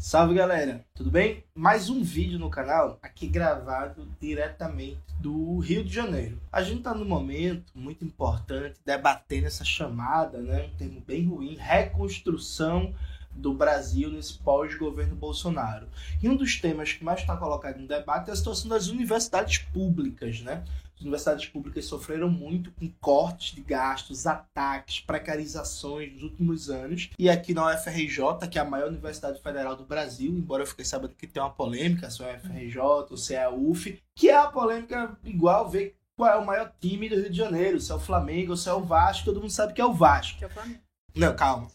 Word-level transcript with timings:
Salve 0.00 0.32
galera, 0.32 0.86
tudo 0.94 1.10
bem? 1.10 1.42
Mais 1.52 1.90
um 1.90 2.04
vídeo 2.04 2.38
no 2.38 2.48
canal, 2.48 3.00
aqui 3.02 3.26
gravado 3.26 4.08
diretamente 4.20 5.00
do 5.20 5.58
Rio 5.58 5.82
de 5.82 5.92
Janeiro. 5.92 6.40
A 6.52 6.62
gente 6.62 6.82
tá 6.82 6.94
num 6.94 7.04
momento 7.04 7.72
muito 7.74 8.04
importante, 8.04 8.78
debatendo 8.86 9.48
essa 9.48 9.64
chamada, 9.64 10.38
né, 10.38 10.70
um 10.72 10.76
termo 10.76 11.02
bem 11.04 11.26
ruim, 11.26 11.56
reconstrução 11.56 12.94
do 13.32 13.52
Brasil 13.52 14.08
nesse 14.08 14.38
pós-governo 14.38 15.16
Bolsonaro. 15.16 15.88
E 16.22 16.28
um 16.28 16.36
dos 16.36 16.60
temas 16.60 16.92
que 16.92 17.02
mais 17.02 17.20
está 17.20 17.36
colocado 17.36 17.80
em 17.80 17.86
debate 17.86 18.30
é 18.30 18.32
a 18.32 18.36
situação 18.36 18.68
das 18.68 18.86
universidades 18.86 19.58
públicas, 19.58 20.40
né? 20.42 20.62
Universidades 21.00 21.46
públicas 21.46 21.84
sofreram 21.84 22.28
muito 22.28 22.70
com 22.72 22.90
cortes 23.00 23.54
de 23.54 23.60
gastos, 23.60 24.26
ataques, 24.26 25.00
precarizações 25.00 26.12
nos 26.12 26.22
últimos 26.22 26.70
anos. 26.70 27.10
E 27.18 27.28
aqui 27.28 27.54
na 27.54 27.74
UFRJ, 27.74 28.48
que 28.50 28.58
é 28.58 28.62
a 28.62 28.64
maior 28.64 28.88
universidade 28.88 29.40
federal 29.40 29.76
do 29.76 29.84
Brasil, 29.84 30.32
embora 30.32 30.62
eu 30.62 30.66
fiquei 30.66 30.84
sabendo 30.84 31.14
que 31.14 31.26
tem 31.26 31.42
uma 31.42 31.50
polêmica 31.50 32.10
se 32.10 32.22
é 32.22 32.34
a 32.34 32.36
UFRJ 32.36 32.80
ou 33.10 33.16
se 33.16 33.34
é 33.34 33.44
a 33.44 33.50
UF, 33.50 34.02
que 34.14 34.28
é 34.28 34.36
a 34.36 34.46
polêmica 34.46 35.16
igual 35.24 35.68
ver 35.68 35.96
qual 36.16 36.32
é 36.32 36.36
o 36.36 36.44
maior 36.44 36.72
time 36.80 37.08
do 37.08 37.14
Rio 37.14 37.30
de 37.30 37.36
Janeiro, 37.36 37.80
se 37.80 37.92
é 37.92 37.94
o 37.94 38.00
Flamengo 38.00 38.50
ou 38.50 38.56
se 38.56 38.68
é 38.68 38.72
o 38.72 38.82
Vasco, 38.82 39.24
todo 39.24 39.40
mundo 39.40 39.50
sabe 39.50 39.72
que 39.72 39.80
é 39.80 39.86
o 39.86 39.94
Vasco. 39.94 40.38
Que 40.38 40.44
é 40.44 40.48
o 40.48 40.50
Flamengo. 40.50 40.80
Não, 41.14 41.34
calma. 41.34 41.68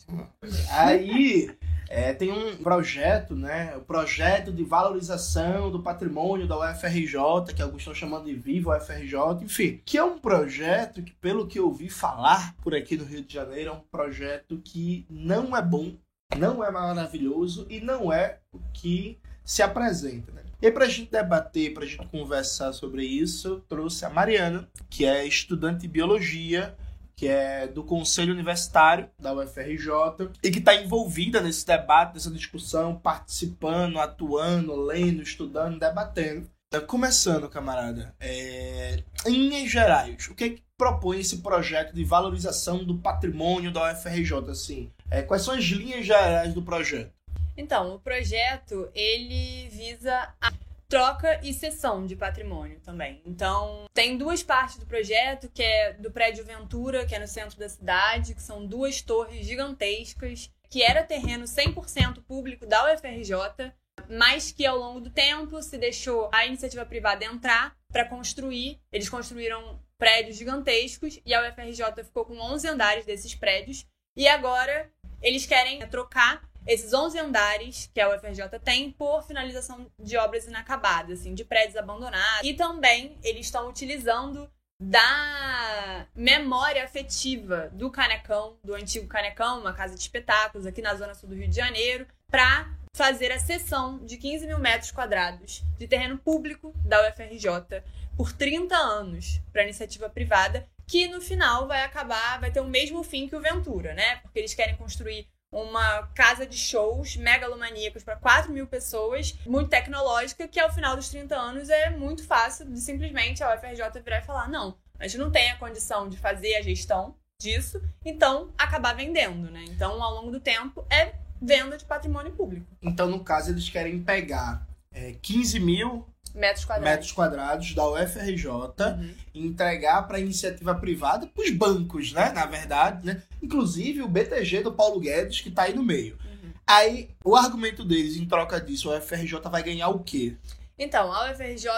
Aí 0.70 1.50
é, 1.94 2.12
tem 2.12 2.32
um 2.32 2.58
projeto, 2.58 3.36
né? 3.36 3.76
O 3.78 3.82
projeto 3.82 4.52
de 4.52 4.64
valorização 4.64 5.70
do 5.70 5.80
patrimônio 5.80 6.48
da 6.48 6.58
UFRJ, 6.58 7.54
que 7.56 7.62
alguns 7.62 7.82
estão 7.82 7.94
chamando 7.94 8.26
de 8.26 8.34
Viva 8.34 8.76
UFRJ, 8.76 9.44
enfim, 9.44 9.80
que 9.86 9.96
é 9.96 10.04
um 10.04 10.18
projeto 10.18 11.04
que, 11.04 11.14
pelo 11.14 11.46
que 11.46 11.60
eu 11.60 11.66
ouvi 11.66 11.90
falar 11.90 12.56
por 12.64 12.74
aqui 12.74 12.98
no 12.98 13.06
Rio 13.06 13.24
de 13.24 13.32
Janeiro, 13.32 13.70
é 13.70 13.74
um 13.74 13.80
projeto 13.92 14.60
que 14.66 15.06
não 15.08 15.56
é 15.56 15.62
bom, 15.62 15.94
não 16.36 16.64
é 16.64 16.72
maravilhoso 16.72 17.68
e 17.70 17.80
não 17.80 18.12
é 18.12 18.40
o 18.52 18.58
que 18.74 19.20
se 19.46 19.62
apresenta, 19.62 20.32
né? 20.32 20.42
E 20.60 20.72
para 20.72 20.86
a 20.86 20.90
gente 20.90 21.12
debater, 21.12 21.76
para 21.76 21.84
a 21.84 21.88
gente 21.88 22.08
conversar 22.08 22.74
sobre 22.74 23.06
isso, 23.06 23.64
trouxe 23.70 24.04
a 24.04 24.10
Mariana, 24.10 24.68
que 24.90 25.06
é 25.06 25.28
estudante 25.28 25.82
de 25.82 25.90
biologia 25.90 26.76
que 27.16 27.28
é 27.28 27.68
do 27.68 27.84
Conselho 27.84 28.34
Universitário 28.34 29.10
da 29.20 29.34
UFRJ 29.34 30.32
e 30.44 30.52
que 30.52 30.60
está 30.60 30.76
envolvida 30.76 31.42
nesse 31.42 31.66
debate, 31.66 32.16
nessa 32.16 32.32
discussão, 32.32 32.96
participando, 32.96 34.00
atuando, 34.00 34.76
lendo, 34.76 35.22
estudando, 35.22 35.80
debatendo. 35.80 36.50
Tá 36.70 36.82
começando, 36.82 37.48
camarada, 37.48 38.16
é... 38.20 39.04
em 39.28 39.48
linhas 39.48 39.70
gerais, 39.70 40.28
o 40.28 40.34
que, 40.34 40.44
é 40.44 40.50
que 40.50 40.64
propõe 40.76 41.20
esse 41.20 41.38
projeto 41.38 41.94
de 41.94 42.04
valorização 42.04 42.84
do 42.84 42.98
patrimônio 42.98 43.72
da 43.72 43.92
UFRJ? 43.92 44.50
Assim, 44.50 44.92
é, 45.12 45.22
quais 45.22 45.44
são 45.44 45.54
as 45.54 45.64
linhas 45.64 46.04
gerais 46.04 46.52
do 46.52 46.64
projeto? 46.64 47.14
Então, 47.56 47.94
o 47.94 48.00
projeto 48.00 48.90
ele 48.96 49.70
visa 49.70 50.34
a 50.42 50.52
troca 50.94 51.40
e 51.42 51.52
cessão 51.52 52.06
de 52.06 52.16
patrimônio 52.16 52.80
também. 52.82 53.20
Então, 53.26 53.86
tem 53.96 54.16
duas 54.16 54.44
partes 54.44 54.78
do 54.78 54.86
projeto, 54.86 55.50
que 55.50 55.64
é 55.64 55.94
do 55.94 56.12
prédio 56.12 56.46
Ventura, 56.46 57.04
que 57.04 57.16
é 57.16 57.20
no 57.20 57.28
centro 57.28 57.58
da 57.58 57.68
cidade, 57.68 58.36
que 58.36 58.42
são 58.44 58.64
duas 58.64 59.02
torres 59.02 59.44
gigantescas, 59.44 60.52
que 60.70 60.84
era 60.84 61.02
terreno 61.02 61.46
100% 61.46 62.22
público 62.22 62.68
da 62.68 62.94
UFRJ, 62.94 63.74
mas 64.08 64.52
que 64.52 64.68
ao 64.68 64.78
longo 64.78 65.00
do 65.00 65.10
tempo 65.10 65.64
se 65.64 65.80
deixou 65.80 66.30
a 66.32 66.46
iniciativa 66.46 66.86
privada 66.86 67.26
entrar 67.26 67.76
para 67.92 68.08
construir. 68.08 68.80
Eles 68.92 69.10
construíram 69.10 69.82
prédios 69.98 70.38
gigantescos 70.38 71.20
e 71.26 71.34
a 71.34 71.42
UFRJ 71.50 72.04
ficou 72.04 72.24
com 72.24 72.38
11 72.40 72.68
andares 72.68 73.04
desses 73.04 73.34
prédios. 73.34 73.88
E 74.16 74.28
agora 74.28 74.92
eles 75.24 75.48
querem 75.48 75.80
trocar 75.88 76.48
esses 76.66 76.94
11 76.94 77.20
andares 77.20 77.90
que 77.94 78.00
a 78.00 78.10
UFRJ 78.10 78.60
tem 78.64 78.92
por 78.92 79.24
finalização 79.24 79.92
de 80.00 80.18
obras 80.18 80.48
inacabadas, 80.48 81.22
assim, 81.22 81.34
de 81.34 81.44
prédios 81.44 81.76
abandonados. 81.76 82.48
E 82.48 82.54
também 82.54 83.18
eles 83.24 83.46
estão 83.46 83.70
utilizando 83.70 84.50
da 84.80 86.08
memória 86.16 86.84
afetiva 86.84 87.70
do 87.74 87.90
Canecão, 87.90 88.58
do 88.64 88.74
antigo 88.74 89.08
Canecão, 89.08 89.62
uma 89.62 89.74
casa 89.74 89.96
de 89.96 90.02
espetáculos 90.02 90.66
aqui 90.66 90.82
na 90.82 90.96
zona 90.96 91.14
sul 91.14 91.30
do 91.30 91.36
Rio 91.36 91.48
de 91.48 91.56
Janeiro, 91.56 92.06
para 92.30 92.70
fazer 92.96 93.32
a 93.32 93.40
cessão 93.40 94.04
de 94.06 94.18
15 94.18 94.46
mil 94.46 94.60
metros 94.60 94.92
quadrados 94.92 95.64
de 95.78 95.88
terreno 95.88 96.18
público 96.18 96.74
da 96.86 97.10
UFRJ 97.10 97.82
por 98.16 98.32
30 98.32 98.76
anos 98.76 99.42
para 99.52 99.64
iniciativa 99.64 100.10
privada, 100.10 100.68
que 100.86 101.08
no 101.08 101.22
final 101.22 101.68
vai 101.68 101.84
acabar, 101.84 102.40
vai 102.40 102.52
ter 102.52 102.60
o 102.60 102.66
mesmo 102.66 103.04
fim 103.04 103.28
que 103.28 103.36
o 103.36 103.42
Ventura, 103.42 103.94
né? 103.94 104.18
Porque 104.18 104.38
eles 104.38 104.54
querem 104.54 104.76
construir 104.76 105.28
uma 105.54 106.08
casa 106.16 106.46
de 106.46 106.58
shows 106.58 107.16
megalomaníacos 107.16 108.04
para 108.04 108.16
4 108.16 108.52
mil 108.52 108.66
pessoas, 108.66 109.38
muito 109.46 109.70
tecnológica, 109.70 110.48
que 110.48 110.60
ao 110.60 110.74
final 110.74 110.96
dos 110.96 111.10
30 111.10 111.36
anos 111.36 111.70
é 111.70 111.92
muito 111.92 112.26
fácil 112.26 112.70
de 112.70 112.82
simplesmente 112.82 113.44
a 113.44 113.56
UFRJ 113.56 114.02
virar 114.04 114.18
e 114.18 114.26
falar: 114.26 114.50
não, 114.50 114.76
a 115.00 115.08
gente 115.08 115.20
não 115.20 115.32
tem 115.32 115.52
a 115.52 115.58
condição 115.58 116.10
de 116.10 116.18
fazer 116.18 116.56
a 116.56 116.62
gestão 116.62 117.16
disso, 117.40 117.82
então 118.04 118.52
acabar 118.58 118.96
vendendo, 118.96 119.52
né? 119.52 119.64
Então, 119.70 120.02
ao 120.02 120.16
longo 120.16 120.32
do 120.32 120.40
tempo, 120.40 120.86
é 120.90 121.14
venda 121.42 121.78
de 121.78 121.86
patrimônio 121.86 122.32
público. 122.32 122.66
Então, 122.82 123.08
no 123.08 123.24
caso, 123.24 123.52
eles 123.52 123.70
querem 123.70 124.02
pegar 124.02 124.66
é, 124.92 125.14
15 125.22 125.60
mil 125.60 126.08
metros 126.34 126.66
quadrados, 126.66 126.92
metros 126.92 127.12
quadrados 127.12 127.74
da 127.74 127.88
UFRJ 127.88 128.48
uhum. 128.50 129.16
entregar 129.34 130.04
para 130.04 130.20
iniciativa 130.20 130.74
privada, 130.76 131.28
para 131.28 131.44
os 131.44 131.50
bancos, 131.52 132.12
né? 132.12 132.32
Na 132.32 132.46
verdade, 132.46 133.06
né? 133.06 133.22
Inclusive 133.42 134.02
o 134.02 134.08
BTG 134.08 134.62
do 134.62 134.74
Paulo 134.74 135.00
Guedes, 135.00 135.42
que 135.42 135.50
está 135.50 135.64
aí 135.64 135.74
no 135.74 135.84
meio. 135.84 136.18
Uhum. 136.24 136.52
Aí, 136.66 137.10
o 137.24 137.36
argumento 137.36 137.84
deles, 137.84 138.18
em 138.18 138.26
troca 138.26 138.60
disso, 138.60 138.92
a 138.92 138.98
UFRJ 138.98 139.40
vai 139.50 139.64
ganhar 139.64 139.90
o 139.90 140.00
quê? 140.00 140.36
Então, 140.78 141.14
a 141.14 141.32
UFRJ, 141.32 141.70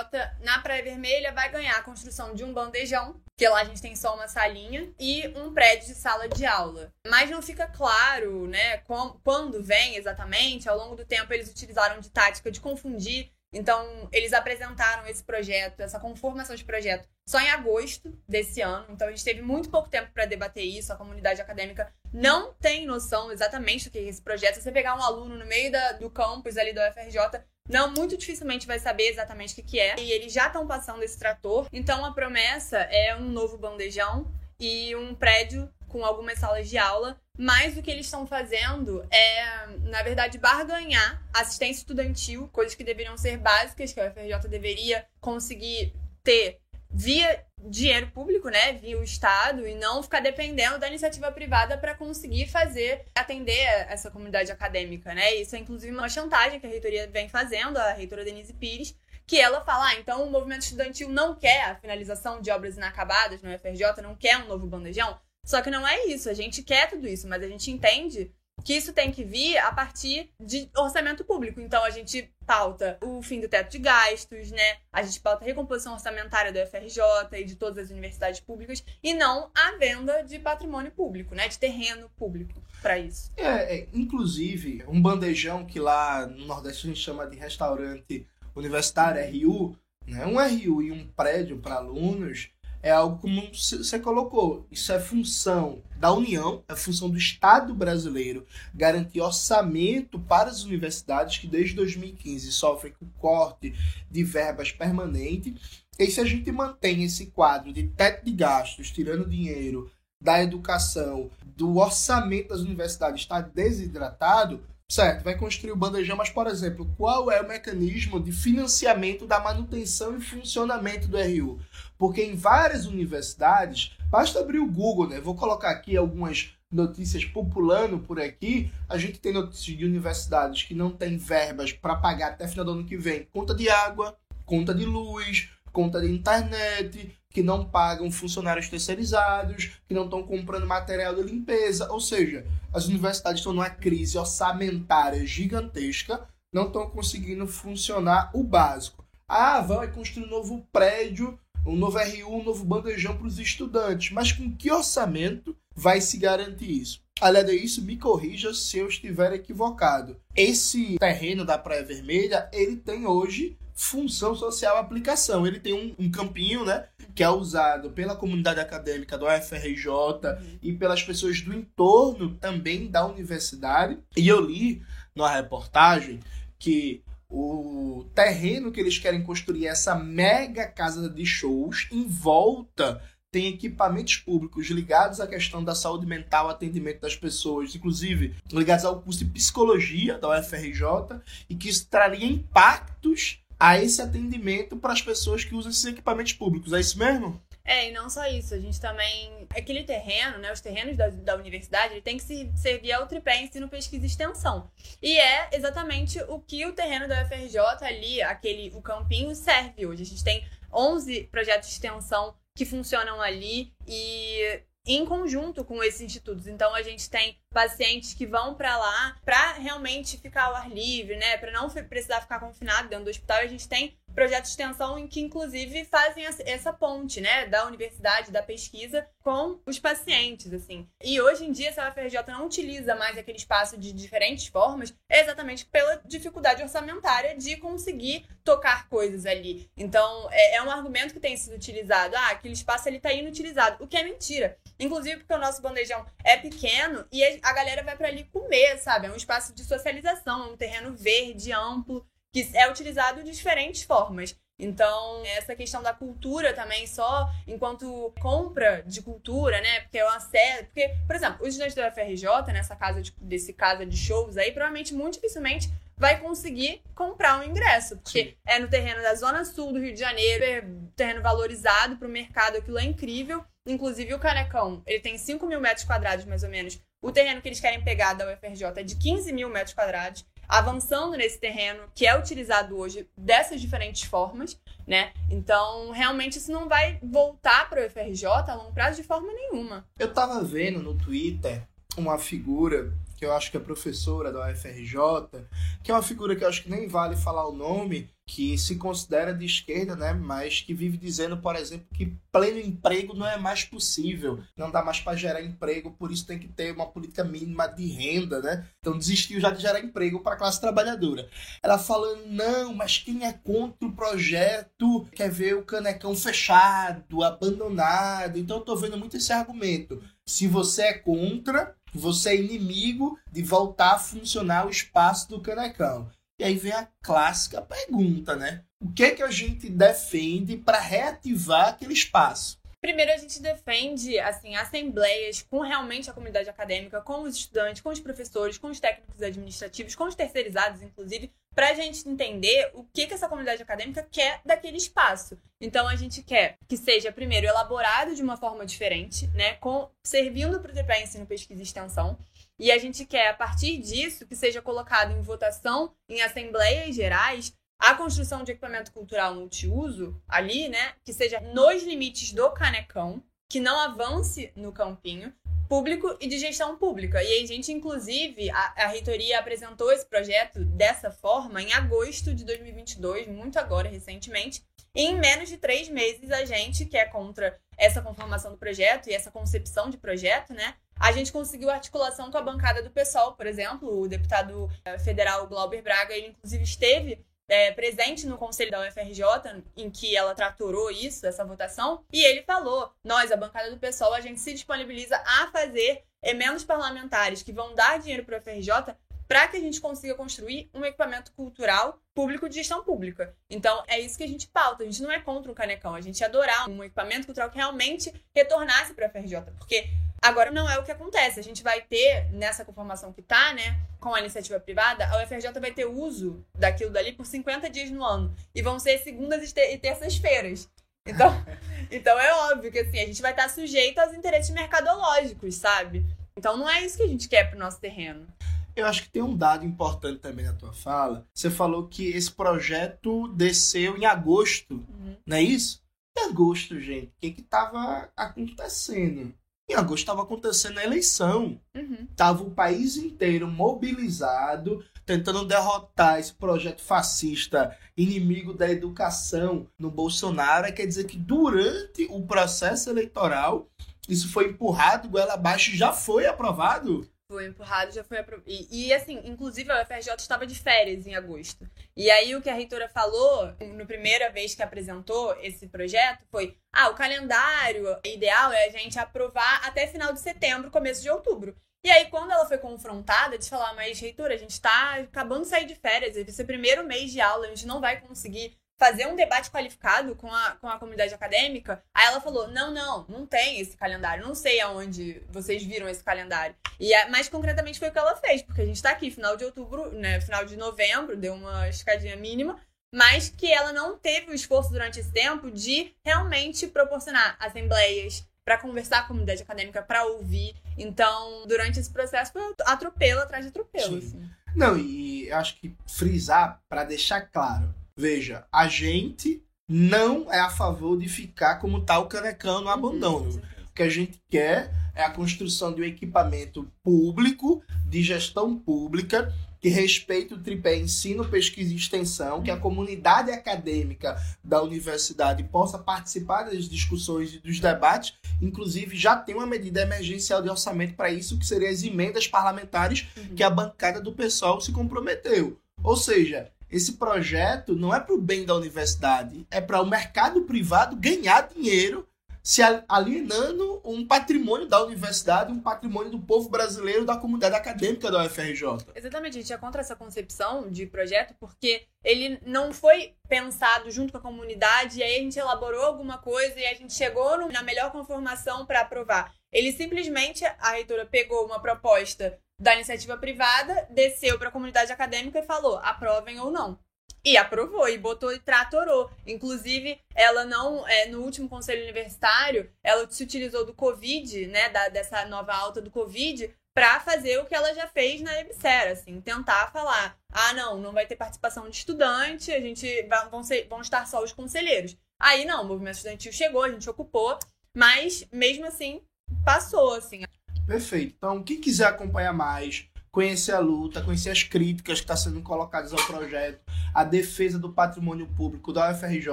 na 0.41 0.59
Praia 0.59 0.83
Vermelha, 0.83 1.33
vai 1.33 1.51
ganhar 1.51 1.75
a 1.75 1.83
construção 1.83 2.33
de 2.33 2.45
um 2.45 2.53
bandejão, 2.53 3.19
que 3.37 3.47
lá 3.47 3.59
a 3.59 3.65
gente 3.65 3.81
tem 3.81 3.93
só 3.93 4.15
uma 4.15 4.27
salinha, 4.27 4.89
e 4.97 5.27
um 5.35 5.53
prédio 5.53 5.87
de 5.87 5.95
sala 5.95 6.29
de 6.29 6.45
aula. 6.45 6.93
Mas 7.05 7.29
não 7.29 7.41
fica 7.41 7.67
claro, 7.67 8.47
né, 8.47 8.77
quando 9.23 9.61
vem 9.61 9.97
exatamente. 9.97 10.69
Ao 10.69 10.77
longo 10.77 10.95
do 10.95 11.03
tempo, 11.03 11.33
eles 11.33 11.51
utilizaram 11.51 11.99
de 11.99 12.09
tática 12.09 12.49
de 12.49 12.61
confundir 12.61 13.31
então, 13.55 14.09
eles 14.11 14.33
apresentaram 14.33 15.07
esse 15.07 15.23
projeto, 15.23 15.79
essa 15.79 15.97
conformação 15.97 16.57
de 16.57 16.65
projeto, 16.65 17.07
só 17.25 17.39
em 17.39 17.49
agosto 17.49 18.13
desse 18.27 18.61
ano. 18.61 18.85
Então, 18.89 19.07
a 19.07 19.11
gente 19.11 19.23
teve 19.23 19.41
muito 19.41 19.69
pouco 19.69 19.89
tempo 19.89 20.11
para 20.13 20.25
debater 20.25 20.65
isso. 20.65 20.91
A 20.91 20.97
comunidade 20.97 21.41
acadêmica 21.41 21.89
não 22.13 22.53
tem 22.53 22.85
noção 22.85 23.31
exatamente 23.31 23.85
do 23.85 23.91
que 23.91 23.97
é 23.97 24.03
esse 24.03 24.21
projeto. 24.21 24.55
Se 24.55 24.61
você 24.61 24.73
pegar 24.73 24.97
um 24.97 25.01
aluno 25.01 25.37
no 25.37 25.45
meio 25.45 25.71
da, 25.71 25.93
do 25.93 26.09
campus 26.09 26.57
ali 26.57 26.73
do 26.73 26.81
UFRJ, 26.81 27.41
não, 27.69 27.93
muito 27.93 28.17
dificilmente 28.17 28.67
vai 28.67 28.77
saber 28.77 29.07
exatamente 29.07 29.53
o 29.53 29.55
que, 29.55 29.63
que 29.63 29.79
é. 29.79 29.95
E 29.97 30.11
eles 30.11 30.33
já 30.33 30.47
estão 30.47 30.67
passando 30.67 31.01
esse 31.01 31.17
trator. 31.17 31.67
Então, 31.71 32.03
a 32.03 32.13
promessa 32.13 32.79
é 32.79 33.15
um 33.15 33.29
novo 33.29 33.57
bandejão 33.57 34.29
e 34.59 34.93
um 34.97 35.15
prédio 35.15 35.71
com 35.87 36.03
algumas 36.03 36.39
salas 36.39 36.69
de 36.69 36.77
aula, 36.77 37.17
mas 37.37 37.77
o 37.77 37.81
que 37.81 37.91
eles 37.91 38.05
estão 38.05 38.25
fazendo 38.25 39.05
é, 39.11 39.67
na 39.83 40.01
verdade, 40.03 40.37
barganhar 40.37 41.21
assistência 41.33 41.81
estudantil, 41.81 42.47
coisas 42.49 42.75
que 42.75 42.83
deveriam 42.83 43.17
ser 43.17 43.37
básicas, 43.37 43.93
que 43.93 43.99
a 43.99 44.07
UFRJ 44.09 44.49
deveria 44.49 45.05
conseguir 45.19 45.93
ter 46.23 46.59
via 46.89 47.45
dinheiro 47.57 48.07
público, 48.11 48.47
né, 48.49 48.73
via 48.73 48.97
o 48.97 49.03
Estado, 49.03 49.67
e 49.67 49.75
não 49.75 50.01
ficar 50.01 50.21
dependendo 50.21 50.79
da 50.79 50.87
iniciativa 50.87 51.31
privada 51.31 51.77
para 51.77 51.95
conseguir 51.95 52.47
fazer, 52.47 53.05
atender 53.13 53.65
essa 53.89 54.09
comunidade 54.09 54.51
acadêmica, 54.51 55.13
né? 55.13 55.33
Isso 55.35 55.55
é 55.55 55.59
inclusive 55.59 55.93
uma 55.93 56.07
chantagem 56.07 56.59
que 56.59 56.65
a 56.65 56.69
reitoria 56.69 57.07
vem 57.07 57.27
fazendo, 57.27 57.77
a 57.77 57.91
reitora 57.91 58.23
Denise 58.23 58.53
Pires, 58.53 58.95
que 59.27 59.39
ela 59.39 59.61
fala, 59.61 59.87
ah, 59.87 59.95
então 59.95 60.25
o 60.25 60.31
movimento 60.31 60.61
estudantil 60.61 61.09
não 61.09 61.35
quer 61.35 61.65
a 61.65 61.75
finalização 61.75 62.39
de 62.39 62.51
obras 62.51 62.77
inacabadas 62.77 63.41
no 63.41 63.53
UFRJ, 63.53 64.01
não 64.01 64.15
quer 64.15 64.37
um 64.37 64.47
novo 64.47 64.67
bandejão. 64.67 65.19
Só 65.45 65.61
que 65.61 65.69
não 65.69 65.87
é 65.87 66.07
isso. 66.07 66.29
A 66.29 66.33
gente 66.33 66.63
quer 66.63 66.89
tudo 66.89 67.07
isso, 67.07 67.27
mas 67.27 67.43
a 67.43 67.47
gente 67.47 67.71
entende 67.71 68.31
que 68.63 68.73
isso 68.73 68.93
tem 68.93 69.11
que 69.11 69.23
vir 69.23 69.57
a 69.57 69.71
partir 69.71 70.31
de 70.39 70.69
orçamento 70.75 71.23
público. 71.23 71.59
Então 71.59 71.83
a 71.83 71.89
gente 71.89 72.31
pauta 72.45 72.97
o 73.01 73.21
fim 73.21 73.39
do 73.39 73.49
teto 73.49 73.71
de 73.71 73.79
gastos, 73.79 74.51
né? 74.51 74.77
A 74.91 75.03
gente 75.03 75.19
pauta 75.19 75.43
a 75.43 75.47
recomposição 75.47 75.93
orçamentária 75.93 76.51
do 76.51 76.59
FRJ 76.69 77.01
e 77.33 77.43
de 77.43 77.55
todas 77.55 77.85
as 77.85 77.91
universidades 77.91 78.39
públicas 78.39 78.83
e 79.03 79.13
não 79.13 79.51
a 79.53 79.77
venda 79.77 80.23
de 80.23 80.39
patrimônio 80.39 80.91
público, 80.91 81.35
né? 81.35 81.47
De 81.47 81.59
terreno 81.59 82.09
público 82.17 82.61
para 82.81 82.97
isso. 82.97 83.31
É, 83.35 83.77
é, 83.77 83.87
inclusive, 83.93 84.83
um 84.87 85.01
bandejão 85.01 85.65
que 85.65 85.79
lá 85.79 86.25
no 86.25 86.45
Nordeste 86.45 86.87
a 86.87 86.89
gente 86.89 87.01
chama 87.01 87.27
de 87.27 87.37
restaurante 87.37 88.27
universitário, 88.55 89.21
RU, 89.21 89.77
né? 90.07 90.25
Um 90.25 90.37
RU 90.37 90.81
e 90.81 90.91
um 90.91 91.07
prédio 91.09 91.59
para 91.59 91.75
alunos 91.75 92.49
é 92.85 92.91
algo 92.91 93.17
como 93.17 93.41
você 93.51 93.97
colocou. 93.97 94.67
Isso 94.71 94.93
é 94.93 94.99
função 94.99 95.81
da 95.97 96.13
União, 96.13 96.63
é 96.69 96.75
função 96.75 97.09
do 97.09 97.17
Estado 97.17 97.73
brasileiro 97.73 98.45
garantir 98.75 99.21
orçamento 99.21 100.19
para 100.19 100.51
as 100.51 100.63
universidades 100.63 101.39
que 101.39 101.47
desde 101.47 101.73
2015 101.77 102.51
sofrem 102.51 102.93
com 102.93 103.07
corte 103.19 103.73
de 104.11 104.23
verbas 104.23 104.71
permanente. 104.71 105.55
E 105.97 106.05
se 106.05 106.21
a 106.21 106.25
gente 106.25 106.51
mantém 106.51 107.03
esse 107.03 107.25
quadro 107.25 107.73
de 107.73 107.87
teto 107.87 108.23
de 108.23 108.31
gastos, 108.31 108.91
tirando 108.91 109.27
dinheiro 109.27 109.89
da 110.21 110.43
educação, 110.43 111.31
do 111.43 111.77
orçamento 111.77 112.49
das 112.49 112.59
universidades 112.59 113.21
está 113.21 113.41
desidratado, 113.41 114.63
Certo, 114.87 115.23
vai 115.23 115.35
construir 115.35 115.71
o 115.71 115.75
bandejão, 115.75 116.15
mas, 116.15 116.29
por 116.29 116.45
exemplo, 116.45 116.87
qual 116.95 117.31
é 117.31 117.41
o 117.41 117.47
mecanismo 117.47 118.19
de 118.19 118.31
financiamento 118.31 119.25
da 119.25 119.39
manutenção 119.39 120.15
e 120.15 120.21
funcionamento 120.21 121.07
do 121.07 121.17
RU? 121.17 121.59
Porque 121.97 122.23
em 122.23 122.35
várias 122.35 122.85
universidades, 122.85 123.97
basta 124.11 124.39
abrir 124.39 124.59
o 124.59 124.71
Google, 124.71 125.09
né? 125.09 125.19
Vou 125.19 125.35
colocar 125.35 125.71
aqui 125.71 125.97
algumas 125.97 126.55
notícias 126.71 127.25
populando 127.25 127.97
por 127.97 128.19
aqui. 128.19 128.71
A 128.87 128.97
gente 128.97 129.19
tem 129.19 129.33
notícias 129.33 129.75
de 129.75 129.85
universidades 129.85 130.63
que 130.63 130.75
não 130.75 130.91
têm 130.91 131.17
verbas 131.17 131.71
para 131.71 131.95
pagar 131.95 132.31
até 132.31 132.47
final 132.47 132.65
do 132.65 132.71
ano 132.71 132.85
que 132.85 132.97
vem 132.97 133.27
conta 133.33 133.55
de 133.55 133.67
água, 133.67 134.15
conta 134.45 134.73
de 134.73 134.85
luz, 134.85 135.49
conta 135.71 135.99
de 135.99 136.11
internet, 136.11 137.17
que 137.35 137.43
não 137.43 137.65
pagam 137.65 138.09
funcionários 138.09 138.69
terceirizados, 138.69 139.71
que 139.89 139.93
não 139.93 140.05
estão 140.05 140.23
comprando 140.23 140.65
material 140.65 141.13
de 141.13 141.21
limpeza. 141.21 141.91
Ou 141.91 141.99
seja, 141.99 142.47
as 142.73 142.85
universidades 142.85 143.41
estão 143.41 143.51
numa 143.51 143.69
crise 143.69 144.17
orçamentária 144.17 145.27
gigantesca, 145.27 146.25
não 146.53 146.67
estão 146.67 146.89
conseguindo 146.89 147.45
funcionar 147.45 148.31
o 148.33 148.41
básico. 148.41 149.03
Ah, 149.27 149.59
vai 149.59 149.91
construir 149.91 150.27
um 150.27 150.29
novo 150.29 150.65
prédio, 150.71 151.37
um 151.65 151.75
novo 151.75 151.97
RU, 151.97 152.37
um 152.39 152.43
novo 152.43 152.63
bandejão 152.63 153.17
para 153.17 153.27
os 153.27 153.37
estudantes. 153.37 154.11
Mas 154.11 154.31
com 154.31 154.49
que 154.55 154.71
orçamento 154.71 155.53
vai 155.75 155.99
se 155.99 156.17
garantir 156.17 156.71
isso? 156.71 157.01
Além 157.19 157.43
disso, 157.43 157.81
me 157.81 157.97
corrija 157.97 158.53
se 158.53 158.77
eu 158.77 158.87
estiver 158.87 159.33
equivocado. 159.33 160.15
Esse 160.33 160.97
terreno 160.99 161.43
da 161.43 161.57
Praia 161.57 161.83
Vermelha, 161.83 162.49
ele 162.53 162.77
tem 162.77 163.05
hoje 163.05 163.57
função 163.75 164.33
social 164.33 164.77
aplicação. 164.77 165.45
Ele 165.45 165.59
tem 165.59 165.73
um, 165.73 166.05
um, 166.05 166.09
campinho, 166.09 166.63
né? 166.63 166.85
Que 167.13 167.23
é 167.23 167.29
usado 167.29 167.91
pela 167.91 168.15
comunidade 168.15 168.59
acadêmica 168.59 169.17
do 169.17 169.25
UFRJ 169.25 169.89
uhum. 169.89 170.59
e 170.61 170.73
pelas 170.73 171.03
pessoas 171.03 171.41
do 171.41 171.53
entorno 171.53 172.33
também 172.35 172.87
da 172.87 173.05
universidade. 173.05 173.99
E 174.15 174.27
eu 174.27 174.39
li 174.39 174.81
numa 175.13 175.29
reportagem 175.29 176.21
que 176.57 177.03
o 177.29 178.05
terreno 178.15 178.71
que 178.71 178.79
eles 178.79 178.97
querem 178.97 179.21
construir 179.21 179.67
essa 179.67 179.93
mega 179.93 180.65
casa 180.65 181.09
de 181.09 181.25
shows 181.25 181.87
em 181.91 182.07
volta 182.07 183.01
tem 183.35 183.47
equipamentos 183.47 184.15
públicos 184.15 184.67
ligados 184.67 185.19
à 185.19 185.27
questão 185.27 185.61
da 185.61 185.75
saúde 185.75 186.05
mental, 186.05 186.47
atendimento 186.47 187.01
das 187.01 187.17
pessoas, 187.17 187.75
inclusive 187.75 188.33
ligados 188.49 188.85
ao 188.85 189.01
curso 189.01 189.19
de 189.19 189.31
psicologia 189.31 190.17
da 190.17 190.39
UFRJ, 190.39 191.19
e 191.49 191.55
que 191.55 191.67
isso 191.67 191.85
traria 191.89 192.25
impactos 192.25 193.43
a 193.59 193.77
esse 193.77 194.01
atendimento 194.01 194.77
para 194.77 194.93
as 194.93 195.01
pessoas 195.01 195.43
que 195.43 195.55
usam 195.55 195.71
esses 195.71 195.85
equipamentos 195.85 196.33
públicos. 196.33 196.73
É 196.73 196.79
isso 196.79 196.97
mesmo? 196.97 197.41
É, 197.67 197.89
e 197.89 197.91
não 197.91 198.09
só 198.11 198.27
isso, 198.27 198.53
a 198.53 198.59
gente 198.59 198.79
também. 198.79 199.47
Aquele 199.49 199.83
terreno, 199.83 200.37
né? 200.37 200.51
Os 200.51 200.61
terrenos 200.61 200.95
da, 200.95 201.09
da 201.09 201.35
universidade, 201.35 201.93
ele 201.93 202.01
tem 202.01 202.17
que 202.17 202.23
se 202.23 202.51
servir 202.55 202.91
ao 202.91 203.07
tripé 203.07 203.41
ensino, 203.41 203.67
pesquisa 203.67 204.03
e 204.03 204.07
extensão. 204.07 204.69
E 205.01 205.17
é 205.17 205.49
exatamente 205.51 206.21
o 206.27 206.39
que 206.39 206.63
o 206.65 206.73
terreno 206.73 207.07
da 207.07 207.23
UFRJ 207.23 207.57
ali, 207.81 208.21
aquele, 208.21 208.71
o 208.75 208.81
campinho, 208.81 209.33
serve 209.33 209.85
hoje. 209.85 210.03
A 210.03 210.05
gente 210.05 210.23
tem 210.23 210.47
11 210.71 211.23
projetos 211.31 211.69
de 211.69 211.73
extensão 211.73 212.35
que 212.55 212.65
funcionam 212.65 213.19
ali 213.19 213.73
e 213.87 214.61
em 214.85 215.03
conjunto 215.03 215.65
com 215.65 215.83
esses 215.83 216.01
institutos. 216.01 216.45
Então 216.47 216.75
a 216.75 216.83
gente 216.83 217.09
tem 217.09 217.35
pacientes 217.55 218.13
que 218.13 218.25
vão 218.25 218.53
para 218.53 218.75
lá 218.75 219.15
para 219.23 219.53
realmente 219.53 220.17
ficar 220.17 220.47
ao 220.47 220.55
ar 220.55 220.69
livre, 220.69 221.15
né, 221.15 221.37
para 221.37 221.53
não 221.53 221.69
precisar 221.69 222.19
ficar 222.19 222.37
confinado 222.37 222.89
dentro 222.89 223.05
do 223.05 223.09
hospital. 223.09 223.37
A 223.37 223.47
gente 223.47 223.69
tem 223.69 223.97
projetos 224.13 224.51
de 224.51 224.61
extensão 224.61 224.97
em 224.97 225.07
que, 225.07 225.21
inclusive, 225.21 225.85
fazem 225.85 226.25
essa 226.25 226.73
ponte, 226.73 227.21
né, 227.21 227.45
da 227.45 227.65
universidade, 227.65 228.31
da 228.31 228.43
pesquisa 228.43 229.07
com 229.21 229.59
os 229.65 229.79
pacientes, 229.79 230.51
assim. 230.53 230.87
E 231.03 231.19
hoje 231.21 231.45
em 231.45 231.51
dia, 231.51 231.71
se 231.71 231.79
a 231.79 231.89
UFRJ 231.89 232.23
não 232.27 232.45
utiliza 232.45 232.95
mais 232.95 233.17
aquele 233.17 233.37
espaço 233.37 233.77
de 233.77 233.91
diferentes 233.91 234.47
formas, 234.47 234.93
é 235.09 235.21
exatamente 235.21 235.65
pela 235.65 236.01
dificuldade 236.05 236.61
orçamentária 236.61 237.37
de 237.37 237.57
conseguir 237.57 238.25
tocar 238.43 238.87
coisas 238.87 239.25
ali. 239.25 239.69
Então, 239.75 240.29
é, 240.31 240.57
é 240.57 240.63
um 240.63 240.71
argumento 240.71 241.13
que 241.13 241.19
tem 241.19 241.35
sido 241.35 241.55
utilizado. 241.55 242.15
Ah, 242.15 242.31
aquele 242.31 242.53
espaço 242.53 242.87
ali 242.87 242.99
tá 242.99 243.11
inutilizado, 243.11 243.83
o 243.83 243.87
que 243.87 243.97
é 243.97 244.03
mentira. 244.03 244.57
Inclusive 244.79 245.17
porque 245.17 245.33
o 245.33 245.39
nosso 245.39 245.61
bandejão 245.61 246.05
é 246.23 246.37
pequeno 246.37 247.05
e 247.11 247.23
a 247.45 247.53
galera 247.53 247.83
vai 247.83 247.95
para 247.95 248.07
ali 248.07 248.23
comer, 248.25 248.77
sabe? 248.79 249.05
É 249.05 249.11
um 249.11 249.15
espaço 249.15 249.53
de 249.53 249.63
socialização, 249.63 250.45
é 250.45 250.47
um 250.47 250.57
terreno 250.57 250.95
verde, 250.95 251.51
amplo 251.51 252.05
que 252.33 252.49
é 252.53 252.69
utilizado 252.69 253.23
de 253.23 253.31
diferentes 253.31 253.83
formas. 253.83 254.35
Então, 254.57 255.23
essa 255.25 255.55
questão 255.55 255.83
da 255.83 255.93
cultura 255.93 256.53
também, 256.53 256.87
só 256.87 257.29
enquanto 257.45 258.13
compra 258.19 258.81
de 258.83 259.01
cultura, 259.01 259.61
né? 259.61 259.81
Porque 259.81 259.99
é 259.99 260.05
uma 260.05 260.19
série. 260.19 260.63
Porque, 260.63 260.89
por 261.05 261.15
exemplo, 261.15 261.41
os 261.41 261.49
estudantes 261.49 261.75
da 261.75 261.87
UFRJ, 261.87 262.53
nessa 262.53 262.75
casa 262.75 263.01
de, 263.01 263.13
desse 263.19 263.53
casa 263.53 263.85
de 263.85 263.95
shows 263.95 264.37
aí, 264.37 264.51
provavelmente 264.51 264.93
muito 264.93 265.15
dificilmente 265.15 265.69
vai 265.97 266.19
conseguir 266.19 266.81
comprar 266.93 267.39
um 267.39 267.43
ingresso. 267.43 267.97
Porque 267.97 268.23
Sim. 268.23 268.35
é 268.45 268.59
no 268.59 268.67
terreno 268.67 269.01
da 269.01 269.15
Zona 269.15 269.45
Sul 269.45 269.71
do 269.71 269.79
Rio 269.79 269.93
de 269.93 269.99
Janeiro, 269.99 270.43
é 270.43 270.63
terreno 270.95 271.21
valorizado 271.21 271.97
para 271.97 272.07
o 272.07 272.11
mercado, 272.11 272.57
aquilo 272.57 272.79
é 272.79 272.83
incrível. 272.83 273.45
Inclusive, 273.65 274.13
o 274.13 274.19
Canecão, 274.19 274.83
ele 274.85 274.99
tem 274.99 275.17
5 275.17 275.45
mil 275.47 275.59
metros 275.59 275.85
quadrados, 275.85 276.25
mais 276.25 276.43
ou 276.43 276.49
menos. 276.49 276.79
O 277.05 277.11
terreno 277.11 277.39
que 277.39 277.47
eles 277.47 277.59
querem 277.59 277.83
pegar 277.83 278.15
da 278.15 278.25
UFRJ 278.33 278.63
é 278.77 278.83
de 278.83 278.95
15 278.95 279.31
mil 279.31 279.47
metros 279.47 279.75
quadrados 279.75 280.25
avançando 280.49 281.15
nesse 281.15 281.39
terreno 281.39 281.83
que 281.93 282.07
é 282.07 282.17
utilizado 282.17 282.75
hoje 282.75 283.07
dessas 283.15 283.61
diferentes 283.61 284.09
formas, 284.09 284.59
né? 284.87 285.13
Então, 285.29 285.91
realmente 285.91 286.39
isso 286.39 286.51
não 286.51 286.67
vai 286.67 286.97
voltar 287.03 287.69
para 287.69 287.85
o 287.85 287.89
FRJ 287.91 288.25
a 288.25 288.55
longo 288.55 288.73
prazo 288.73 288.99
de 288.99 289.07
forma 289.07 289.31
nenhuma. 289.31 289.85
Eu 289.99 290.11
tava 290.11 290.43
vendo 290.43 290.81
no 290.81 290.95
Twitter 290.95 291.61
uma 291.95 292.17
figura 292.17 292.91
eu 293.25 293.33
acho 293.33 293.51
que 293.51 293.57
é 293.57 293.59
professora 293.59 294.31
da 294.31 294.49
UFRJ, 294.51 295.45
que 295.83 295.91
é 295.91 295.93
uma 295.93 296.01
figura 296.01 296.35
que 296.35 296.43
eu 296.43 296.47
acho 296.47 296.63
que 296.63 296.69
nem 296.69 296.87
vale 296.87 297.15
falar 297.15 297.47
o 297.47 297.55
nome, 297.55 298.09
que 298.27 298.57
se 298.57 298.75
considera 298.75 299.33
de 299.33 299.45
esquerda, 299.45 299.95
né, 299.95 300.11
mas 300.13 300.59
que 300.59 300.73
vive 300.73 300.97
dizendo, 300.97 301.37
por 301.37 301.55
exemplo, 301.55 301.85
que 301.93 302.17
pleno 302.31 302.59
emprego 302.59 303.13
não 303.13 303.27
é 303.27 303.37
mais 303.37 303.63
possível, 303.63 304.39
não 304.57 304.71
dá 304.71 304.83
mais 304.83 304.99
para 304.99 305.15
gerar 305.15 305.43
emprego, 305.43 305.91
por 305.91 306.11
isso 306.11 306.25
tem 306.25 306.39
que 306.39 306.47
ter 306.47 306.73
uma 306.73 306.87
política 306.87 307.23
mínima 307.23 307.67
de 307.67 307.85
renda, 307.85 308.41
né? 308.41 308.67
Então 308.79 308.97
desistiu 308.97 309.39
já 309.39 309.51
de 309.51 309.61
gerar 309.61 309.79
emprego 309.79 310.21
para 310.21 310.33
a 310.33 310.37
classe 310.37 310.59
trabalhadora. 310.59 311.29
Ela 311.61 311.77
falando, 311.77 312.25
não, 312.25 312.73
mas 312.73 312.97
quem 312.97 313.25
é 313.25 313.31
contra 313.31 313.87
o 313.87 313.95
projeto 313.95 315.07
quer 315.11 315.29
ver 315.29 315.55
o 315.55 315.63
canecão 315.63 316.15
fechado, 316.15 317.23
abandonado. 317.23 318.39
Então 318.39 318.57
eu 318.57 318.63
tô 318.63 318.75
vendo 318.75 318.97
muito 318.97 319.17
esse 319.17 319.31
argumento. 319.31 320.01
Se 320.25 320.47
você 320.47 320.81
é 320.81 320.93
contra, 320.93 321.75
você 321.97 322.29
é 322.29 322.35
inimigo 322.35 323.17
de 323.31 323.41
voltar 323.41 323.93
a 323.93 323.99
funcionar 323.99 324.67
o 324.67 324.69
espaço 324.69 325.29
do 325.29 325.41
canecão. 325.41 326.09
E 326.39 326.43
aí 326.43 326.55
vem 326.55 326.73
a 326.73 326.87
clássica 327.01 327.61
pergunta, 327.61 328.35
né? 328.35 328.63
O 328.79 328.91
que 328.91 329.03
é 329.03 329.11
que 329.11 329.23
a 329.23 329.31
gente 329.31 329.69
defende 329.69 330.57
para 330.57 330.79
reativar 330.79 331.69
aquele 331.69 331.93
espaço? 331.93 332.59
Primeiro, 332.85 333.13
a 333.13 333.17
gente 333.17 333.41
defende 333.41 334.19
assim 334.19 334.55
assembleias 334.55 335.41
com 335.41 335.61
realmente 335.61 336.07
a 336.07 336.13
comunidade 336.13 336.47
acadêmica, 336.47 337.01
com 337.01 337.23
os 337.23 337.35
estudantes, 337.35 337.81
com 337.81 337.89
os 337.89 337.99
professores, 337.99 338.59
com 338.59 338.67
os 338.67 338.79
técnicos 338.79 339.23
administrativos, 339.23 339.95
com 339.95 340.03
os 340.03 340.13
terceirizados, 340.13 340.83
inclusive, 340.83 341.31
para 341.55 341.69
a 341.69 341.73
gente 341.73 342.07
entender 342.07 342.69
o 342.75 342.83
que, 342.83 343.07
que 343.07 343.13
essa 343.15 343.27
comunidade 343.27 343.63
acadêmica 343.63 344.07
quer 344.11 344.39
daquele 344.45 344.77
espaço. 344.77 345.35
Então, 345.59 345.87
a 345.87 345.95
gente 345.95 346.21
quer 346.21 346.59
que 346.67 346.77
seja, 346.77 347.11
primeiro, 347.11 347.47
elaborado 347.47 348.13
de 348.13 348.21
uma 348.21 348.37
forma 348.37 348.63
diferente, 348.67 349.25
né, 349.33 349.55
com, 349.55 349.89
servindo 350.03 350.59
para 350.59 350.71
o 350.71 350.75
TPE 350.75 351.01
Ensino, 351.01 351.25
Pesquisa 351.25 351.61
e 351.61 351.63
Extensão. 351.63 352.15
E 352.59 352.71
a 352.71 352.77
gente 352.77 353.03
quer, 353.03 353.29
a 353.29 353.33
partir 353.33 353.79
disso, 353.79 354.27
que 354.27 354.35
seja 354.35 354.61
colocado 354.61 355.11
em 355.11 355.21
votação 355.21 355.91
em 356.07 356.21
assembleias 356.21 356.95
gerais 356.95 357.51
a 357.79 357.93
construção 357.93 358.43
de 358.43 358.51
equipamento 358.51 358.91
cultural 358.91 359.35
multiuso 359.35 360.21
ali, 360.27 360.69
né, 360.69 360.93
que 361.03 361.13
seja 361.13 361.39
nos 361.39 361.83
limites 361.83 362.31
do 362.31 362.49
canecão, 362.51 363.23
que 363.49 363.59
não 363.59 363.79
avance 363.79 364.51
no 364.55 364.71
campinho, 364.71 365.33
público 365.67 366.15
e 366.19 366.27
de 366.27 366.37
gestão 366.37 366.77
pública. 366.77 367.23
E 367.23 367.43
a 367.43 367.47
gente, 367.47 367.71
inclusive, 367.71 368.49
a, 368.49 368.73
a 368.77 368.87
reitoria 368.87 369.39
apresentou 369.39 369.91
esse 369.91 370.05
projeto 370.05 370.63
dessa 370.63 371.11
forma 371.11 371.61
em 371.61 371.73
agosto 371.73 372.33
de 372.33 372.43
2022, 372.43 373.27
muito 373.27 373.57
agora, 373.57 373.89
recentemente. 373.89 374.63
E 374.93 375.01
em 375.01 375.19
menos 375.19 375.49
de 375.49 375.57
três 375.57 375.89
meses, 375.89 376.31
a 376.31 376.45
gente, 376.45 376.85
que 376.85 376.97
é 376.97 377.05
contra 377.05 377.59
essa 377.77 378.01
conformação 378.01 378.51
do 378.51 378.57
projeto 378.57 379.09
e 379.09 379.13
essa 379.13 379.29
concepção 379.29 379.89
de 379.89 379.97
projeto, 379.97 380.53
né, 380.53 380.75
a 380.97 381.11
gente 381.11 381.31
conseguiu 381.31 381.69
articulação 381.69 382.31
com 382.31 382.37
a 382.37 382.41
bancada 382.41 382.81
do 382.81 382.89
PSOL, 382.89 383.33
por 383.33 383.45
exemplo, 383.45 383.99
o 383.99 384.07
deputado 384.07 384.69
eh, 384.85 384.97
federal 384.99 385.45
Glauber 385.47 385.81
Braga, 385.81 386.15
ele 386.15 386.27
inclusive 386.27 386.63
esteve 386.63 387.25
é, 387.47 387.71
presente 387.71 388.25
no 388.25 388.37
conselho 388.37 388.71
da 388.71 388.87
UFRJ, 388.87 389.63
em 389.75 389.89
que 389.89 390.15
ela 390.15 390.35
tratorou 390.35 390.89
isso, 390.91 391.25
essa 391.25 391.45
votação, 391.45 392.03
e 392.11 392.23
ele 392.23 392.43
falou: 392.43 392.91
nós, 393.03 393.31
a 393.31 393.37
bancada 393.37 393.69
do 393.71 393.77
PSOL, 393.77 394.13
a 394.13 394.21
gente 394.21 394.39
se 394.39 394.53
disponibiliza 394.53 395.17
a 395.25 395.47
fazer 395.51 396.03
emendas 396.23 396.63
parlamentares 396.63 397.43
que 397.43 397.53
vão 397.53 397.75
dar 397.75 397.99
dinheiro 397.99 398.25
para 398.25 398.37
a 398.37 398.39
UFRJ 398.39 398.95
para 399.27 399.47
que 399.47 399.57
a 399.57 399.59
gente 399.59 399.81
consiga 399.81 400.13
construir 400.13 400.69
um 400.73 400.85
equipamento 400.85 401.31
cultural 401.33 401.99
público 402.13 402.47
de 402.47 402.55
gestão 402.55 402.83
pública. 402.83 403.35
Então, 403.49 403.83
é 403.87 403.99
isso 403.99 404.17
que 404.17 404.23
a 404.23 404.27
gente 404.27 404.47
pauta. 404.47 404.83
A 404.83 404.85
gente 404.85 405.01
não 405.01 405.11
é 405.11 405.19
contra 405.19 405.51
um 405.51 405.55
canecão, 405.55 405.95
a 405.95 406.01
gente 406.01 406.23
adorar 406.23 406.69
um 406.69 406.83
equipamento 406.83 407.25
cultural 407.25 407.49
que 407.49 407.57
realmente 407.57 408.13
retornasse 408.35 408.93
para 408.93 409.07
a 409.07 409.09
UFRJ, 409.09 409.41
porque 409.57 409.89
Agora 410.21 410.51
não 410.51 410.69
é 410.69 410.77
o 410.79 410.83
que 410.83 410.91
acontece. 410.91 411.39
A 411.39 411.43
gente 411.43 411.63
vai 411.63 411.81
ter, 411.81 412.25
nessa 412.31 412.65
conformação 412.65 413.13
que 413.13 413.21
tá, 413.21 413.53
né, 413.53 413.79
com 413.99 414.13
a 414.13 414.19
iniciativa 414.19 414.59
privada, 414.59 415.07
a 415.07 415.23
UFRJ 415.23 415.51
vai 415.59 415.71
ter 415.71 415.85
uso 415.85 416.43
daquilo 416.57 416.91
dali 416.91 417.11
por 417.13 417.25
50 417.25 417.69
dias 417.69 417.91
no 417.91 418.03
ano. 418.03 418.35
E 418.53 418.61
vão 418.61 418.79
ser 418.79 418.97
segundas 418.99 419.53
e 419.55 419.77
terças-feiras. 419.77 420.69
Então, 421.07 421.29
então 421.91 422.19
é 422.19 422.51
óbvio 422.51 422.71
que 422.71 422.79
assim, 422.79 422.99
a 422.99 423.05
gente 423.05 423.21
vai 423.21 423.31
estar 423.31 423.49
sujeito 423.49 423.99
aos 423.99 424.13
interesses 424.13 424.49
mercadológicos, 424.49 425.55
sabe? 425.55 426.05
Então 426.37 426.57
não 426.57 426.69
é 426.69 426.83
isso 426.83 426.97
que 426.97 427.03
a 427.03 427.07
gente 427.07 427.29
quer 427.29 427.49
pro 427.49 427.59
nosso 427.59 427.79
terreno. 427.79 428.27
Eu 428.75 428.85
acho 428.85 429.03
que 429.03 429.09
tem 429.09 429.21
um 429.21 429.37
dado 429.37 429.65
importante 429.65 430.19
também 430.19 430.45
na 430.45 430.53
tua 430.53 430.73
fala. 430.73 431.25
Você 431.33 431.49
falou 431.49 431.87
que 431.87 432.09
esse 432.09 432.29
projeto 432.29 433.27
desceu 433.29 433.95
em 433.97 434.05
agosto, 434.05 434.73
uhum. 434.73 435.15
não 435.25 435.37
é 435.37 435.41
isso? 435.41 435.81
Em 436.17 436.29
agosto, 436.29 436.77
gente, 436.79 437.07
o 437.07 437.19
que 437.19 437.41
estava 437.41 438.09
acontecendo? 438.17 439.33
Em 439.69 439.73
agosto 439.73 440.03
estava 440.03 440.21
acontecendo 440.21 440.77
a 440.77 440.83
eleição. 440.83 441.59
Uhum. 441.75 442.07
Tava 442.15 442.43
o 442.43 442.51
país 442.51 442.97
inteiro 442.97 443.47
mobilizado, 443.47 444.83
tentando 445.05 445.43
derrotar 445.43 446.19
esse 446.19 446.33
projeto 446.33 446.83
fascista, 446.83 447.75
inimigo 447.97 448.53
da 448.53 448.69
educação 448.69 449.67
no 449.77 449.89
Bolsonaro. 449.89 450.71
Quer 450.73 450.85
dizer 450.85 451.05
que 451.05 451.17
durante 451.17 452.05
o 452.11 452.21
processo 452.25 452.89
eleitoral, 452.91 453.67
isso 454.07 454.31
foi 454.31 454.49
empurrado 454.49 455.09
goela 455.09 455.33
abaixo 455.33 455.71
e 455.71 455.77
já 455.77 455.91
foi 455.91 456.27
aprovado? 456.27 457.09
Foi 457.35 457.47
empurrado, 457.47 457.91
já 457.91 458.01
foi 458.01 458.19
aprovado. 458.19 458.49
E, 458.49 458.87
e, 458.87 458.93
assim, 458.93 459.21
inclusive 459.25 459.69
a 459.69 459.81
UFRJ 459.81 460.13
estava 460.17 460.47
de 460.47 460.57
férias 460.57 461.05
em 461.05 461.15
agosto. 461.15 461.69
E 461.93 462.09
aí 462.09 462.33
o 462.33 462.41
que 462.41 462.49
a 462.49 462.53
reitora 462.53 462.87
falou, 462.87 463.53
na 463.59 463.85
primeira 463.85 464.31
vez 464.31 464.55
que 464.55 464.63
apresentou 464.63 465.37
esse 465.41 465.67
projeto, 465.67 466.23
foi: 466.31 466.57
ah, 466.71 466.87
o 466.87 466.95
calendário 466.95 467.99
ideal 468.05 468.53
é 468.53 468.67
a 468.67 468.69
gente 468.69 468.97
aprovar 468.97 469.67
até 469.67 469.85
final 469.85 470.13
de 470.13 470.21
setembro, 470.21 470.71
começo 470.71 471.01
de 471.01 471.09
outubro. 471.09 471.53
E 471.83 471.91
aí, 471.91 472.05
quando 472.09 472.31
ela 472.31 472.45
foi 472.45 472.57
confrontada, 472.57 473.37
de 473.37 473.49
falar, 473.49 473.73
mas 473.75 473.99
reitora, 473.99 474.33
a 474.33 474.37
gente 474.37 474.51
está 474.51 474.95
acabando 474.95 475.41
de 475.41 475.49
sair 475.49 475.65
de 475.65 475.75
férias, 475.75 476.15
vai 476.15 476.31
ser 476.31 476.45
primeiro 476.45 476.85
mês 476.85 477.11
de 477.11 477.19
aula, 477.19 477.47
a 477.47 477.49
gente 477.49 477.67
não 477.67 477.81
vai 477.81 477.99
conseguir 477.99 478.57
fazer 478.77 479.07
um 479.07 479.15
debate 479.15 479.49
qualificado 479.49 480.15
com 480.15 480.31
a, 480.31 480.51
com 480.51 480.67
a 480.67 480.77
comunidade 480.77 481.13
acadêmica. 481.13 481.83
Aí 481.93 482.05
ela 482.07 482.21
falou: 482.21 482.47
não, 482.49 482.71
não, 482.71 483.05
não 483.07 483.25
tem 483.25 483.59
esse 483.59 483.75
calendário. 483.75 484.25
Não 484.25 484.35
sei 484.35 484.59
aonde 484.61 485.21
vocês 485.29 485.63
viram 485.63 485.87
esse 485.87 486.03
calendário. 486.03 486.55
E 486.79 486.93
mais 487.07 487.29
concretamente 487.29 487.79
foi 487.79 487.89
o 487.89 487.91
que 487.91 487.99
ela 487.99 488.15
fez, 488.17 488.41
porque 488.41 488.61
a 488.61 488.65
gente 488.65 488.81
tá 488.81 488.91
aqui, 488.91 489.09
final 489.09 489.37
de 489.37 489.45
outubro, 489.45 489.91
né? 489.91 490.19
Final 490.21 490.45
de 490.45 490.57
novembro, 490.57 491.17
deu 491.17 491.33
uma 491.33 491.69
escadinha 491.69 492.15
mínima. 492.15 492.59
Mas 492.93 493.29
que 493.29 493.51
ela 493.51 493.73
não 493.73 493.97
teve 493.97 494.31
o 494.31 494.33
esforço 494.33 494.71
durante 494.71 494.99
esse 494.99 495.11
tempo 495.11 495.51
de 495.51 495.93
realmente 496.05 496.67
proporcionar 496.67 497.35
assembleias 497.39 498.25
para 498.45 498.57
conversar 498.59 498.99
com 498.99 499.05
a 499.05 499.07
comunidade 499.07 499.41
acadêmica, 499.41 499.81
para 499.81 500.05
ouvir. 500.05 500.55
Então, 500.77 501.45
durante 501.47 501.79
esse 501.79 501.91
processo, 501.91 502.31
foi 502.31 502.41
atropelo 502.65 503.21
atrás 503.21 503.43
de 503.43 503.49
atropelo. 503.49 503.97
Assim. 503.97 504.29
Não, 504.55 504.77
e 504.77 505.27
eu 505.27 505.35
acho 505.35 505.59
que 505.59 505.75
frisar, 505.87 506.61
para 506.69 506.83
deixar 506.83 507.21
claro, 507.21 507.73
Veja, 507.97 508.45
a 508.51 508.67
gente 508.67 509.41
não 509.69 510.31
é 510.31 510.39
a 510.39 510.49
favor 510.49 510.97
de 510.97 511.07
ficar 511.07 511.55
como 511.55 511.79
tá 511.79 511.97
o 511.97 512.07
canecão 512.07 512.59
no 512.59 512.67
uhum, 512.67 512.69
abandono. 512.69 513.31
Uhum, 513.31 513.41
o 513.69 513.73
que 513.73 513.83
a 513.83 513.89
gente 513.89 514.21
quer 514.29 514.69
é 514.93 515.01
a 515.01 515.09
construção 515.09 515.73
de 515.73 515.81
um 515.81 515.85
equipamento 515.85 516.69
público, 516.83 517.63
de 517.87 518.03
gestão 518.03 518.57
pública, 518.59 519.33
que 519.61 519.69
respeite 519.69 520.33
o 520.33 520.39
tripé 520.39 520.77
ensino, 520.77 521.23
pesquisa 521.23 521.73
e 521.73 521.77
extensão, 521.77 522.43
que 522.43 522.51
a 522.51 522.57
comunidade 522.57 523.31
acadêmica 523.31 524.21
da 524.43 524.61
universidade 524.61 525.43
possa 525.45 525.79
participar 525.79 526.43
das 526.43 526.67
discussões 526.67 527.33
e 527.33 527.39
dos 527.39 527.61
debates. 527.61 528.13
Inclusive, 528.41 528.95
já 528.97 529.15
tem 529.15 529.33
uma 529.33 529.47
medida 529.47 529.81
emergencial 529.81 530.41
de 530.41 530.49
orçamento 530.49 530.95
para 530.95 531.11
isso, 531.11 531.39
que 531.39 531.47
seria 531.47 531.69
as 531.69 531.81
emendas 531.81 532.27
parlamentares 532.27 533.07
uhum. 533.15 533.35
que 533.35 533.41
a 533.41 533.49
bancada 533.49 534.01
do 534.01 534.11
pessoal 534.11 534.59
se 534.59 534.73
comprometeu. 534.73 535.57
Ou 535.81 535.95
seja, 535.95 536.51
esse 536.69 536.93
projeto 536.93 537.75
não 537.75 537.93
é 537.93 537.99
para 537.99 538.15
o 538.15 538.21
bem 538.21 538.45
da 538.45 538.55
universidade, 538.55 539.45
é 539.51 539.61
para 539.61 539.81
o 539.81 539.85
mercado 539.85 540.43
privado 540.43 540.95
ganhar 540.95 541.47
dinheiro 541.47 542.07
se 542.45 542.61
alienando 542.87 543.81
um 543.83 544.05
patrimônio 544.05 544.67
da 544.67 544.83
universidade, 544.83 545.51
um 545.51 545.59
patrimônio 545.59 546.11
do 546.11 546.19
povo 546.19 546.47
brasileiro, 546.47 547.03
da 547.03 547.17
comunidade 547.17 547.55
acadêmica 547.55 548.11
da 548.11 548.23
UFRJ. 548.23 548.85
Exatamente, 548.93 549.39
a 549.39 549.41
gente 549.41 549.51
é 549.51 549.57
contra 549.57 549.81
essa 549.81 549.95
concepção 549.95 550.69
de 550.69 550.85
projeto 550.85 551.33
porque 551.39 551.87
ele 552.03 552.39
não 552.45 552.71
foi 552.71 553.15
pensado 553.27 553.89
junto 553.89 554.11
com 554.11 554.19
a 554.19 554.21
comunidade 554.21 554.99
e 554.99 555.03
aí 555.03 555.15
a 555.15 555.21
gente 555.21 555.39
elaborou 555.39 555.85
alguma 555.85 556.19
coisa 556.19 556.59
e 556.59 556.67
a 556.67 556.75
gente 556.75 556.93
chegou 556.93 557.51
na 557.51 557.63
melhor 557.63 557.91
conformação 557.91 558.63
para 558.63 558.81
aprovar. 558.81 559.33
Ele 559.51 559.71
simplesmente, 559.71 560.45
a 560.45 560.73
reitora 560.73 561.03
pegou 561.03 561.47
uma 561.47 561.59
proposta 561.59 562.37
da 562.59 562.73
iniciativa 562.75 563.17
privada, 563.17 563.87
desceu 563.89 564.37
para 564.37 564.49
a 564.49 564.51
comunidade 564.51 564.91
acadêmica 564.91 565.39
e 565.39 565.45
falou: 565.45 565.77
aprovem 565.77 566.39
ou 566.39 566.51
não. 566.51 566.79
E 567.23 567.37
aprovou, 567.37 567.89
e 567.89 567.97
botou 567.97 568.31
e 568.31 568.39
tratorou. 568.39 569.09
Inclusive, 569.25 569.99
ela 570.13 570.45
não, 570.45 570.87
é, 570.87 571.07
no 571.07 571.21
último 571.21 571.49
conselho 571.49 571.81
universitário, 571.81 572.71
ela 572.83 573.09
se 573.09 573.23
utilizou 573.23 573.65
do 573.65 573.73
Covid, 573.73 574.45
né, 574.45 574.69
da, 574.69 574.89
dessa 574.89 575.25
nova 575.25 575.51
alta 575.51 575.81
do 575.81 575.89
Covid, 575.89 576.55
para 576.71 576.99
fazer 576.99 577.39
o 577.39 577.45
que 577.45 577.55
ela 577.55 577.73
já 577.73 577.87
fez 577.87 578.21
na 578.21 578.39
EBSER, 578.41 578.91
assim, 578.91 579.19
tentar 579.21 579.71
falar: 579.71 580.17
ah, 580.31 580.53
não, 580.53 580.77
não 580.77 580.93
vai 580.93 581.07
ter 581.07 581.15
participação 581.15 581.67
de 581.69 581.77
estudante, 581.77 582.51
a 582.51 582.59
gente 582.59 582.87
vão, 583.31 583.43
ser, 583.43 583.67
vão 583.67 583.81
estar 583.81 584.05
só 584.05 584.23
os 584.23 584.31
conselheiros. 584.31 584.95
Aí 585.19 585.45
não, 585.45 585.63
o 585.63 585.65
movimento 585.65 585.95
estudantil 585.95 586.31
chegou, 586.31 586.63
a 586.63 586.69
gente 586.69 586.89
ocupou, 586.89 587.39
mas 587.73 588.27
mesmo 588.31 588.65
assim 588.65 589.01
passou, 589.43 589.93
assim. 589.93 590.24
Perfeito. 590.65 591.13
Então, 591.17 591.43
quem 591.43 591.61
quiser 591.61 591.85
acompanhar 591.85 592.33
mais, 592.33 592.87
conhecer 593.11 593.53
a 593.53 593.59
luta, 593.59 594.01
conhecer 594.01 594.29
as 594.29 594.43
críticas 594.43 594.99
que 594.99 595.03
estão 595.03 595.15
sendo 595.15 595.41
colocadas 595.41 595.93
ao 595.93 596.05
projeto, 596.05 596.59
a 596.93 597.03
defesa 597.03 597.57
do 597.57 597.71
patrimônio 597.71 598.27
público 598.35 598.73
da 598.73 598.91
UFRJ, 598.91 599.29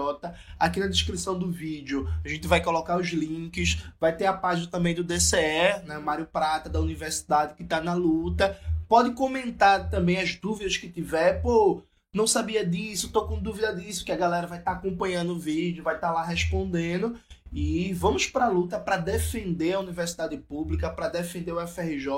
aqui 0.59 0.79
na 0.79 0.87
descrição 0.87 1.37
do 1.37 1.51
vídeo 1.51 2.09
a 2.25 2.29
gente 2.29 2.47
vai 2.47 2.63
colocar 2.63 2.97
os 2.97 3.09
links, 3.09 3.83
vai 3.99 4.15
ter 4.15 4.27
a 4.27 4.33
página 4.33 4.71
também 4.71 4.95
do 4.95 5.03
DCE, 5.03 5.83
né, 5.85 5.99
Mário 5.99 6.27
Prata, 6.27 6.69
da 6.69 6.81
universidade, 6.81 7.55
que 7.55 7.65
está 7.65 7.81
na 7.81 7.95
luta. 7.95 8.57
Pode 8.89 9.13
comentar 9.15 9.91
também 9.91 10.19
as 10.19 10.37
dúvidas 10.37 10.77
que 10.77 10.89
tiver, 10.89 11.41
pô, 11.43 11.83
não 12.15 12.27
sabia 12.27 12.65
disso, 12.65 13.09
tô 13.09 13.27
com 13.27 13.41
dúvida 13.41 13.75
disso, 13.75 14.05
que 14.05 14.13
a 14.13 14.17
galera 14.17 14.47
vai 14.47 14.59
estar 14.59 14.73
tá 14.73 14.77
acompanhando 14.77 15.33
o 15.33 15.39
vídeo, 15.39 15.83
vai 15.83 15.95
estar 15.95 16.09
tá 16.09 16.15
lá 16.15 16.23
respondendo. 16.23 17.19
E 17.53 17.93
vamos 17.93 18.27
para 18.27 18.47
a 18.47 18.49
luta 18.49 18.81
para 18.81 18.97
defender 18.97 19.75
a 19.75 19.81
universidade 19.81 20.37
pública, 20.39 20.89
para 20.89 21.09
defender 21.09 21.53
o 21.53 21.67
FRJ 21.67 22.09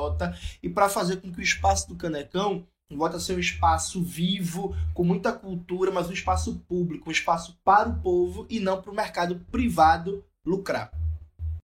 e 0.63 0.69
para 0.69 0.89
fazer 0.89 1.17
com 1.17 1.33
que 1.33 1.41
o 1.41 1.43
espaço 1.43 1.89
do 1.89 1.97
Canecão 1.97 2.67
volte 2.91 3.17
a 3.17 3.21
ser 3.21 3.35
um 3.35 3.41
espaço 3.41 4.03
vivo, 4.03 4.77
com 4.93 5.03
muita 5.03 5.33
cultura, 5.33 5.91
mas 5.91 6.09
um 6.09 6.13
espaço 6.13 6.61
público, 6.69 7.09
um 7.09 7.13
espaço 7.13 7.59
para 7.65 7.89
o 7.89 8.01
povo 8.01 8.47
e 8.49 8.61
não 8.61 8.81
para 8.81 8.93
o 8.93 8.95
mercado 8.95 9.41
privado 9.51 10.25
lucrar. 10.47 10.93